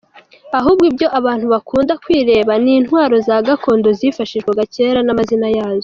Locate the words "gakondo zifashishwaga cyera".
3.47-4.99